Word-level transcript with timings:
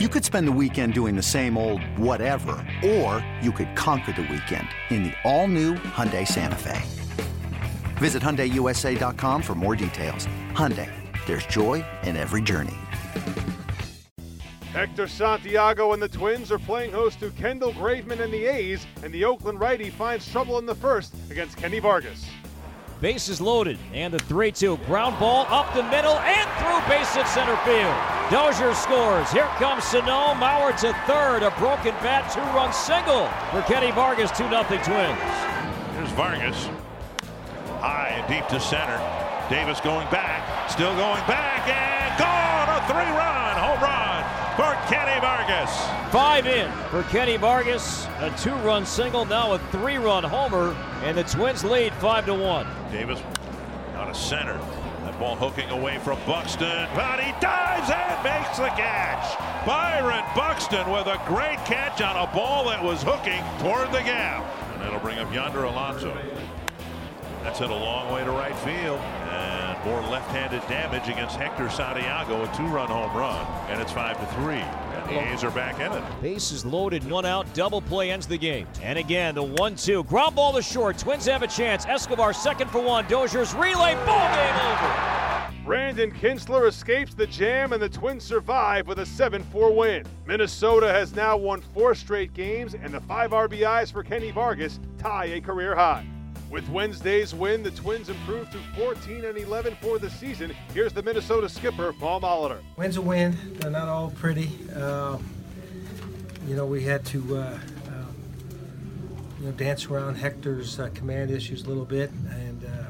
You 0.00 0.08
could 0.08 0.24
spend 0.24 0.48
the 0.48 0.58
weekend 0.60 0.92
doing 0.92 1.14
the 1.14 1.22
same 1.22 1.56
old 1.56 1.80
whatever, 1.96 2.56
or 2.84 3.24
you 3.40 3.52
could 3.52 3.76
conquer 3.76 4.10
the 4.10 4.22
weekend 4.22 4.66
in 4.90 5.04
the 5.04 5.12
all-new 5.22 5.74
Hyundai 5.74 6.26
Santa 6.26 6.56
Fe. 6.56 6.82
Visit 7.98 8.20
HyundaiUSA.com 8.20 9.40
for 9.40 9.54
more 9.54 9.76
details. 9.76 10.26
Hyundai, 10.50 10.90
there's 11.26 11.46
joy 11.46 11.84
in 12.02 12.16
every 12.16 12.42
journey. 12.42 12.74
Hector 14.72 15.06
Santiago 15.06 15.92
and 15.92 16.02
the 16.02 16.08
Twins 16.08 16.50
are 16.50 16.58
playing 16.58 16.90
host 16.90 17.20
to 17.20 17.30
Kendall 17.30 17.72
Graveman 17.72 18.18
and 18.18 18.32
the 18.32 18.46
A's, 18.46 18.88
and 19.04 19.14
the 19.14 19.24
Oakland 19.24 19.60
righty 19.60 19.90
finds 19.90 20.28
trouble 20.28 20.58
in 20.58 20.66
the 20.66 20.74
first 20.74 21.14
against 21.30 21.56
Kenny 21.56 21.78
Vargas. 21.78 22.28
Bases 23.00 23.40
loaded, 23.40 23.78
and 23.92 24.12
the 24.12 24.18
3 24.18 24.50
2 24.50 24.76
ground 24.86 25.16
ball 25.20 25.46
up 25.50 25.72
the 25.72 25.84
middle 25.84 26.18
and 26.18 26.50
through 26.58 26.92
base 26.92 27.16
at 27.16 27.28
center 27.28 27.56
field. 27.58 28.13
Dozier 28.30 28.74
scores. 28.74 29.30
Here 29.30 29.48
comes 29.58 29.84
Sano. 29.84 30.32
Mauer 30.40 30.72
to 30.80 30.92
third. 31.06 31.42
A 31.42 31.50
broken 31.58 31.94
bat, 32.00 32.32
two 32.32 32.40
run 32.56 32.72
single 32.72 33.28
for 33.52 33.60
Kenny 33.70 33.90
Vargas, 33.90 34.30
2 34.30 34.48
0 34.48 34.62
Twins. 34.64 35.18
Here's 35.94 36.10
Vargas. 36.12 36.70
High 37.80 38.16
and 38.16 38.26
deep 38.26 38.48
to 38.48 38.58
center. 38.58 38.98
Davis 39.50 39.78
going 39.80 40.08
back, 40.10 40.70
still 40.70 40.96
going 40.96 41.20
back, 41.26 41.68
and 41.68 42.18
gone! 42.18 42.68
A 42.74 42.80
three 42.86 43.12
run 43.12 43.56
home 43.58 43.80
run 43.82 44.24
for 44.56 44.72
Kenny 44.88 45.20
Vargas. 45.20 45.70
Five 46.10 46.46
in 46.46 46.72
for 46.88 47.02
Kenny 47.10 47.36
Vargas. 47.36 48.06
A 48.20 48.34
two 48.38 48.54
run 48.66 48.86
single, 48.86 49.26
now 49.26 49.52
a 49.52 49.58
three 49.70 49.98
run 49.98 50.24
homer, 50.24 50.74
and 51.02 51.18
the 51.18 51.24
Twins 51.24 51.62
lead 51.62 51.92
5 51.94 52.24
to 52.26 52.34
1. 52.34 52.66
Davis 52.90 53.20
out 53.96 54.08
of 54.08 54.16
center. 54.16 54.58
Ball 55.18 55.36
hooking 55.36 55.70
away 55.70 55.98
from 55.98 56.18
Buxton, 56.26 56.88
but 56.94 57.20
he 57.20 57.32
dives 57.40 57.90
and 57.90 58.24
makes 58.24 58.58
the 58.58 58.68
catch. 58.68 59.66
Byron 59.66 60.24
Buxton 60.34 60.90
with 60.90 61.06
a 61.06 61.20
great 61.26 61.58
catch 61.64 62.00
on 62.02 62.16
a 62.16 62.32
ball 62.32 62.68
that 62.68 62.82
was 62.82 63.02
hooking 63.02 63.42
toward 63.60 63.88
the 63.92 64.02
gap. 64.02 64.44
And 64.72 64.82
that'll 64.82 65.00
bring 65.00 65.18
up 65.18 65.32
Yonder 65.32 65.64
Alonso. 65.64 66.16
That's 67.42 67.58
hit 67.58 67.70
a 67.70 67.74
long 67.74 68.12
way 68.12 68.24
to 68.24 68.30
right 68.30 68.56
field. 68.58 68.98
And 68.98 69.84
more 69.84 70.00
left-handed 70.10 70.62
damage 70.66 71.08
against 71.10 71.36
Hector 71.36 71.68
Santiago, 71.68 72.42
a 72.42 72.56
two-run 72.56 72.88
home 72.88 73.14
run. 73.14 73.46
And 73.68 73.80
it's 73.82 73.92
five 73.92 74.18
to 74.18 74.26
three. 74.34 74.54
And 74.56 75.08
the 75.10 75.32
A's 75.32 75.44
are 75.44 75.50
back 75.50 75.78
in 75.78 75.92
it. 75.92 76.22
Bases 76.22 76.64
loaded, 76.64 77.08
one 77.10 77.26
out, 77.26 77.52
double 77.52 77.82
play 77.82 78.10
ends 78.10 78.26
the 78.26 78.38
game. 78.38 78.66
And 78.82 78.98
again, 78.98 79.34
the 79.34 79.42
one-two. 79.42 80.04
Ground 80.04 80.36
ball 80.36 80.54
to 80.54 80.62
short. 80.62 80.96
Twins 80.96 81.26
have 81.26 81.42
a 81.42 81.46
chance. 81.46 81.84
Escobar 81.84 82.32
second 82.32 82.70
for 82.70 82.82
one. 82.82 83.04
Dozier's 83.04 83.54
relay. 83.54 83.94
Ball 84.06 84.34
game 84.34 84.56
over. 84.66 85.13
Brandon 85.64 86.10
Kintzler 86.10 86.68
escapes 86.68 87.14
the 87.14 87.26
jam 87.26 87.72
and 87.72 87.80
the 87.80 87.88
Twins 87.88 88.22
survive 88.22 88.86
with 88.86 88.98
a 88.98 89.04
7-4 89.04 89.74
win. 89.74 90.04
Minnesota 90.26 90.88
has 90.88 91.14
now 91.14 91.38
won 91.38 91.62
four 91.72 91.94
straight 91.94 92.34
games 92.34 92.74
and 92.74 92.92
the 92.92 93.00
five 93.00 93.30
RBIs 93.30 93.90
for 93.90 94.02
Kenny 94.02 94.30
Vargas 94.30 94.78
tie 94.98 95.24
a 95.24 95.40
career 95.40 95.74
high. 95.74 96.06
With 96.50 96.68
Wednesday's 96.68 97.34
win, 97.34 97.62
the 97.62 97.70
Twins 97.70 98.10
improved 98.10 98.52
to 98.52 98.58
14 98.76 99.24
and 99.24 99.38
11 99.38 99.78
for 99.80 99.98
the 99.98 100.10
season. 100.10 100.54
Here's 100.74 100.92
the 100.92 101.02
Minnesota 101.02 101.48
skipper, 101.48 101.94
Paul 101.94 102.20
Molitor. 102.20 102.60
Win's 102.76 102.98
a 102.98 103.02
win. 103.02 103.34
They're 103.54 103.70
not 103.70 103.88
all 103.88 104.10
pretty. 104.10 104.50
Uh, 104.76 105.16
you 106.46 106.56
know, 106.56 106.66
we 106.66 106.82
had 106.82 107.06
to, 107.06 107.38
uh, 107.38 107.40
uh, 107.40 107.58
you 109.40 109.46
know, 109.46 109.52
dance 109.52 109.86
around 109.86 110.16
Hector's 110.16 110.78
uh, 110.78 110.90
command 110.94 111.30
issues 111.30 111.64
a 111.64 111.68
little 111.68 111.86
bit, 111.86 112.10
and 112.28 112.66
uh, 112.66 112.83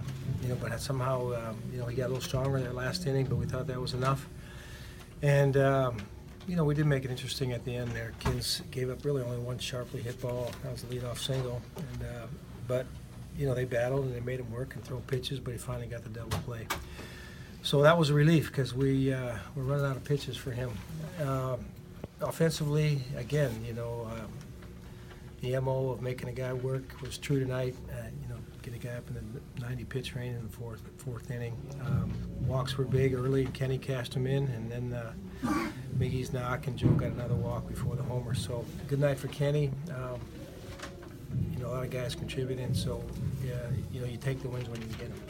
you 0.44 0.50
know, 0.50 0.56
but 0.60 0.78
somehow, 0.80 1.32
um, 1.34 1.56
you 1.72 1.78
know, 1.78 1.86
he 1.86 1.96
got 1.96 2.04
a 2.06 2.08
little 2.08 2.22
stronger 2.22 2.58
in 2.58 2.64
that 2.64 2.74
last 2.74 3.06
inning, 3.06 3.26
but 3.26 3.36
we 3.36 3.46
thought 3.46 3.66
that 3.66 3.80
was 3.80 3.94
enough. 3.94 4.28
And 5.22 5.56
um, 5.56 5.96
you 6.46 6.54
know, 6.54 6.64
we 6.64 6.74
did 6.74 6.86
make 6.86 7.04
it 7.04 7.10
interesting 7.10 7.52
at 7.52 7.64
the 7.64 7.74
end 7.74 7.92
there. 7.92 8.12
Kins 8.20 8.62
gave 8.70 8.90
up 8.90 9.04
really 9.04 9.22
only 9.22 9.38
one 9.38 9.58
sharply 9.58 10.02
hit 10.02 10.20
ball. 10.20 10.50
That 10.62 10.72
was 10.72 10.82
the 10.82 10.94
leadoff 10.94 11.18
single, 11.18 11.62
and 11.76 12.02
uh, 12.02 12.26
but 12.68 12.86
you 13.38 13.46
know, 13.46 13.54
they 13.54 13.64
battled 13.64 14.04
and 14.04 14.14
they 14.14 14.20
made 14.20 14.40
him 14.40 14.50
work 14.52 14.74
and 14.74 14.84
throw 14.84 14.98
pitches, 15.00 15.40
but 15.40 15.52
he 15.52 15.58
finally 15.58 15.86
got 15.86 16.02
the 16.04 16.10
double 16.10 16.38
play. 16.38 16.66
So 17.62 17.80
that 17.82 17.96
was 17.96 18.10
a 18.10 18.14
relief 18.14 18.48
because 18.48 18.74
we 18.74 19.12
uh, 19.12 19.36
were 19.56 19.62
running 19.62 19.86
out 19.86 19.96
of 19.96 20.04
pitches 20.04 20.36
for 20.36 20.52
him. 20.52 20.70
Uh, 21.20 21.56
offensively, 22.20 23.00
again, 23.16 23.64
you 23.66 23.72
know, 23.72 24.08
um, 24.12 24.28
the 25.40 25.58
mo 25.60 25.90
of 25.90 26.02
making 26.02 26.28
a 26.28 26.32
guy 26.32 26.52
work 26.52 27.00
was 27.00 27.16
true 27.16 27.40
tonight. 27.40 27.74
Uh, 27.90 27.94
you 28.22 28.28
know, 28.28 28.36
get 28.64 28.74
a 28.74 28.78
guy 28.78 28.94
up 28.94 29.06
in 29.08 29.14
the 29.14 29.60
90 29.60 29.84
pitch 29.84 30.14
range 30.14 30.36
in 30.36 30.42
the 30.42 30.52
fourth 30.52 30.80
fourth 30.96 31.30
inning. 31.30 31.54
Um, 31.84 32.12
walks 32.46 32.78
were 32.78 32.84
big 32.84 33.14
early. 33.14 33.44
Kenny 33.46 33.76
cashed 33.76 34.14
them 34.14 34.26
in, 34.26 34.46
and 34.48 34.72
then 34.72 34.92
uh, 34.94 35.12
Miggy's 35.98 36.32
knock 36.32 36.66
and 36.66 36.76
Joe 36.76 36.88
got 36.88 37.08
another 37.08 37.34
walk 37.34 37.68
before 37.68 37.94
the 37.94 38.02
homer. 38.02 38.34
So 38.34 38.64
good 38.88 39.00
night 39.00 39.18
for 39.18 39.28
Kenny. 39.28 39.70
Um, 39.90 40.18
you 41.52 41.58
know, 41.58 41.68
a 41.68 41.72
lot 41.72 41.84
of 41.84 41.90
guys 41.90 42.14
contributing. 42.14 42.72
So, 42.74 43.04
yeah, 43.44 43.54
you 43.92 44.00
know, 44.00 44.06
you 44.06 44.16
take 44.16 44.40
the 44.40 44.48
wins 44.48 44.68
when 44.68 44.80
you 44.80 44.88
get 44.88 45.10
them. 45.10 45.20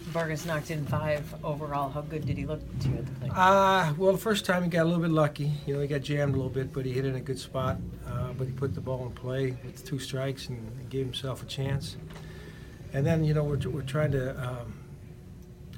Vargas 0.00 0.46
knocked 0.46 0.70
in 0.70 0.86
five 0.86 1.22
overall. 1.44 1.90
How 1.90 2.00
good 2.00 2.26
did 2.26 2.38
he 2.38 2.46
look 2.46 2.60
to 2.80 2.88
you 2.88 2.96
at 2.96 3.06
the 3.06 3.12
plate? 3.12 3.32
Uh, 3.34 3.92
well, 3.98 4.12
the 4.12 4.18
first 4.18 4.46
time 4.46 4.62
he 4.62 4.70
got 4.70 4.82
a 4.82 4.84
little 4.84 5.02
bit 5.02 5.10
lucky. 5.10 5.52
You 5.66 5.74
know, 5.74 5.80
he 5.80 5.86
got 5.86 6.00
jammed 6.00 6.34
a 6.34 6.36
little 6.36 6.50
bit, 6.50 6.72
but 6.72 6.86
he 6.86 6.92
hit 6.92 7.04
in 7.04 7.16
a 7.16 7.20
good 7.20 7.38
spot. 7.38 7.76
Uh, 8.06 8.32
but 8.32 8.46
he 8.46 8.52
put 8.54 8.74
the 8.74 8.80
ball 8.80 9.04
in 9.04 9.12
play 9.12 9.54
with 9.64 9.84
two 9.84 9.98
strikes 9.98 10.48
and 10.48 10.88
gave 10.88 11.04
himself 11.04 11.42
a 11.42 11.46
chance. 11.46 11.96
And 12.92 13.06
then, 13.06 13.24
you 13.24 13.34
know, 13.34 13.44
we're, 13.44 13.58
we're 13.68 13.82
trying 13.82 14.12
to 14.12 14.38
um, 14.42 14.74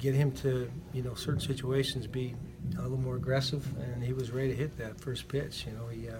get 0.01 0.15
him 0.15 0.31
to, 0.31 0.69
you 0.93 1.03
know, 1.03 1.13
certain 1.13 1.39
situations 1.39 2.07
be 2.07 2.35
a 2.77 2.81
little 2.81 2.97
more 2.97 3.15
aggressive, 3.15 3.65
and 3.77 4.03
he 4.03 4.13
was 4.13 4.31
ready 4.31 4.49
to 4.49 4.55
hit 4.55 4.77
that 4.77 4.99
first 4.99 5.27
pitch. 5.27 5.65
You 5.67 5.73
know, 5.73 5.87
he, 5.87 6.09
uh, 6.09 6.15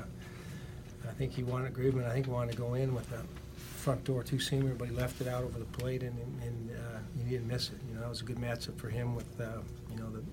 I 1.09 1.13
think 1.13 1.33
he 1.33 1.43
wanted 1.43 1.73
Graveman. 1.73 2.05
I 2.07 2.13
think 2.13 2.27
he 2.27 2.31
wanted 2.31 2.51
to 2.51 2.57
go 2.57 2.75
in 2.75 2.93
with 2.93 3.11
a 3.11 3.23
front 3.55 4.03
door 4.03 4.23
two 4.23 4.37
seamer, 4.37 4.77
but 4.77 4.87
he 4.87 4.95
left 4.95 5.19
it 5.19 5.27
out 5.27 5.43
over 5.43 5.57
the 5.57 5.65
plate, 5.65 6.03
and, 6.03 6.17
and 6.41 6.71
uh, 6.71 6.99
he 7.17 7.23
didn't 7.29 7.47
miss 7.47 7.69
it. 7.69 7.77
You 7.89 7.95
know, 7.95 8.01
that 8.01 8.09
was 8.09 8.21
a 8.21 8.25
good 8.25 8.37
matchup 8.37 8.77
for 8.77 8.89
him 8.89 9.15
with, 9.15 9.41
uh, 9.41 9.59
you 9.91 9.97
know, 9.97 10.09
the 10.09 10.23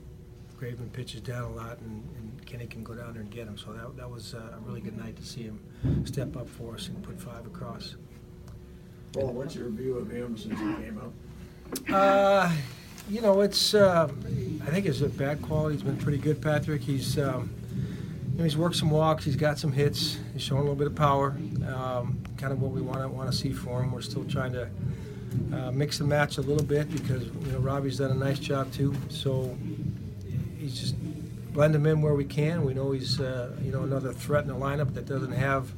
Graveman 0.58 0.92
pitches 0.92 1.22
down 1.22 1.52
a 1.52 1.54
lot, 1.54 1.78
and, 1.78 2.06
and 2.18 2.46
Kenny 2.46 2.66
can 2.66 2.84
go 2.84 2.94
down 2.94 3.14
there 3.14 3.22
and 3.22 3.30
get 3.30 3.46
him. 3.46 3.56
So 3.56 3.72
that, 3.72 3.96
that 3.96 4.10
was 4.10 4.34
uh, 4.34 4.56
a 4.56 4.60
really 4.66 4.82
good 4.82 4.98
night 4.98 5.16
to 5.16 5.24
see 5.24 5.42
him 5.42 5.58
step 6.04 6.36
up 6.36 6.48
for 6.48 6.74
us 6.74 6.88
and 6.88 7.02
put 7.02 7.18
five 7.18 7.46
across. 7.46 7.96
Well, 9.14 9.32
what's 9.32 9.54
your 9.54 9.68
view 9.70 9.96
of 9.96 10.10
him 10.10 10.36
since 10.36 10.58
he 10.58 10.66
came 10.66 11.00
up? 11.02 11.12
Uh, 11.92 12.54
you 13.08 13.20
know, 13.20 13.40
it's. 13.40 13.74
Uh, 13.74 14.08
I 14.62 14.70
think 14.70 14.86
his 14.86 15.00
bat 15.02 15.42
quality 15.42 15.74
has 15.74 15.82
been 15.82 15.96
pretty 15.96 16.18
good, 16.18 16.40
Patrick. 16.40 16.82
He's. 16.82 17.18
Um, 17.18 17.50
you 18.32 18.38
know, 18.38 18.44
he's 18.44 18.56
worked 18.56 18.76
some 18.76 18.90
walks. 18.90 19.24
He's 19.24 19.36
got 19.36 19.58
some 19.58 19.72
hits. 19.72 20.18
He's 20.32 20.42
showing 20.42 20.60
a 20.60 20.62
little 20.62 20.76
bit 20.76 20.86
of 20.86 20.94
power. 20.94 21.36
Um, 21.66 22.22
kind 22.36 22.52
of 22.52 22.62
what 22.62 22.70
we 22.70 22.80
want 22.80 23.00
to 23.00 23.08
want 23.08 23.30
to 23.30 23.36
see 23.36 23.52
for 23.52 23.82
him. 23.82 23.90
We're 23.90 24.00
still 24.00 24.24
trying 24.24 24.52
to 24.52 24.70
uh, 25.52 25.70
mix 25.72 26.00
and 26.00 26.08
match 26.08 26.38
a 26.38 26.42
little 26.42 26.64
bit 26.64 26.90
because 26.90 27.24
you 27.24 27.52
know 27.52 27.58
Robbie's 27.58 27.98
done 27.98 28.12
a 28.12 28.14
nice 28.14 28.38
job 28.38 28.72
too. 28.72 28.94
So 29.08 29.56
he's 30.58 30.78
just 30.78 30.94
blend 31.52 31.74
him 31.74 31.86
in 31.86 32.00
where 32.00 32.14
we 32.14 32.24
can. 32.24 32.64
We 32.64 32.74
know 32.74 32.92
he's 32.92 33.20
uh, 33.20 33.56
you 33.62 33.72
know 33.72 33.82
another 33.82 34.12
threat 34.12 34.44
in 34.44 34.48
the 34.48 34.54
lineup 34.54 34.94
that 34.94 35.06
doesn't 35.06 35.32
have 35.32 35.72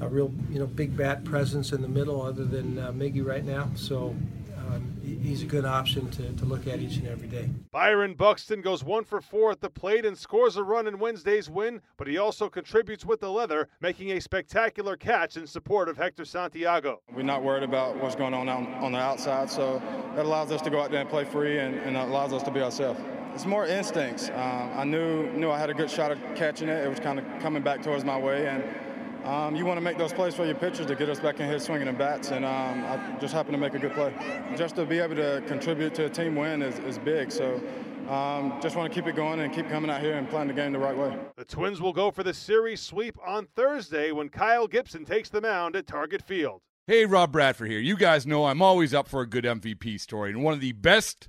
a 0.00 0.08
real 0.08 0.32
you 0.50 0.58
know 0.58 0.66
big 0.66 0.96
bat 0.96 1.24
presence 1.24 1.72
in 1.72 1.82
the 1.82 1.88
middle 1.88 2.22
other 2.22 2.44
than 2.44 2.78
uh, 2.78 2.92
Miggy 2.92 3.24
right 3.24 3.44
now. 3.44 3.68
So 3.74 4.14
um, 4.58 5.00
he's 5.02 5.42
a 5.42 5.46
good 5.46 5.64
option 5.64 6.10
to, 6.10 6.32
to 6.32 6.44
look 6.44 6.66
at 6.66 6.80
each 6.80 6.96
and 6.96 7.08
every 7.08 7.28
day. 7.28 7.48
Byron 7.70 8.14
Buxton 8.14 8.60
goes 8.60 8.84
one 8.84 9.04
for 9.04 9.20
four 9.20 9.50
at 9.50 9.60
the 9.60 9.70
plate 9.70 10.04
and 10.06 10.16
scores 10.16 10.56
a 10.56 10.62
run 10.62 10.86
in 10.86 10.98
Wednesday's 10.98 11.50
win, 11.50 11.80
but 11.96 12.06
he 12.06 12.18
also 12.18 12.48
contributes 12.48 13.04
with 13.04 13.20
the 13.20 13.30
leather, 13.30 13.68
making 13.80 14.12
a 14.12 14.20
spectacular 14.20 14.96
catch 14.96 15.36
in 15.36 15.46
support 15.46 15.88
of 15.88 15.96
Hector 15.96 16.24
Santiago. 16.24 17.00
We're 17.14 17.22
not 17.22 17.42
worried 17.42 17.64
about 17.64 17.96
what's 17.96 18.14
going 18.14 18.34
on 18.34 18.48
on 18.48 18.92
the 18.92 18.98
outside, 18.98 19.50
so 19.50 19.82
that 20.14 20.24
allows 20.24 20.52
us 20.52 20.62
to 20.62 20.70
go 20.70 20.80
out 20.80 20.90
there 20.90 21.00
and 21.00 21.10
play 21.10 21.24
free 21.24 21.58
and, 21.58 21.76
and 21.80 21.96
allows 21.96 22.32
us 22.32 22.42
to 22.44 22.50
be 22.50 22.60
ourselves. 22.60 23.00
It's 23.34 23.46
more 23.46 23.66
instincts. 23.66 24.28
Um, 24.28 24.70
I 24.76 24.84
knew 24.84 25.30
knew 25.32 25.50
I 25.50 25.58
had 25.58 25.70
a 25.70 25.74
good 25.74 25.90
shot 25.90 26.12
at 26.12 26.36
catching 26.36 26.68
it. 26.68 26.84
It 26.84 26.88
was 26.88 27.00
kind 27.00 27.18
of 27.18 27.24
coming 27.40 27.62
back 27.62 27.82
towards 27.82 28.04
my 28.04 28.18
way, 28.18 28.46
and 28.46 28.62
um, 29.24 29.54
you 29.54 29.64
want 29.64 29.76
to 29.76 29.80
make 29.80 29.98
those 29.98 30.12
plays 30.12 30.34
for 30.34 30.44
your 30.44 30.54
pitchers 30.54 30.86
to 30.86 30.94
get 30.94 31.08
us 31.08 31.20
back 31.20 31.38
in 31.40 31.48
here 31.48 31.58
swinging 31.58 31.88
and 31.88 31.96
bats, 31.96 32.30
and 32.30 32.44
um, 32.44 32.84
I 32.84 33.16
just 33.20 33.32
happened 33.32 33.54
to 33.54 33.58
make 33.58 33.74
a 33.74 33.78
good 33.78 33.92
play. 33.92 34.12
Just 34.56 34.76
to 34.76 34.84
be 34.84 34.98
able 34.98 35.16
to 35.16 35.42
contribute 35.46 35.94
to 35.94 36.06
a 36.06 36.10
team 36.10 36.34
win 36.34 36.62
is, 36.62 36.78
is 36.80 36.98
big, 36.98 37.30
so 37.30 37.60
um, 38.08 38.58
just 38.60 38.74
want 38.74 38.92
to 38.92 38.94
keep 38.94 39.08
it 39.08 39.14
going 39.14 39.40
and 39.40 39.54
keep 39.54 39.68
coming 39.68 39.90
out 39.90 40.00
here 40.00 40.14
and 40.14 40.28
playing 40.28 40.48
the 40.48 40.54
game 40.54 40.72
the 40.72 40.78
right 40.78 40.96
way. 40.96 41.16
The 41.36 41.44
Twins 41.44 41.80
will 41.80 41.92
go 41.92 42.10
for 42.10 42.22
the 42.22 42.34
series 42.34 42.80
sweep 42.80 43.16
on 43.24 43.46
Thursday 43.54 44.10
when 44.10 44.28
Kyle 44.28 44.66
Gibson 44.66 45.04
takes 45.04 45.28
the 45.28 45.40
mound 45.40 45.76
at 45.76 45.86
Target 45.86 46.22
Field. 46.22 46.62
Hey, 46.88 47.06
Rob 47.06 47.30
Bradford 47.30 47.70
here. 47.70 47.78
You 47.78 47.96
guys 47.96 48.26
know 48.26 48.46
I'm 48.46 48.60
always 48.60 48.92
up 48.92 49.06
for 49.06 49.20
a 49.20 49.26
good 49.26 49.44
MVP 49.44 50.00
story, 50.00 50.30
and 50.30 50.42
one 50.42 50.52
of 50.52 50.60
the 50.60 50.72
best 50.72 51.28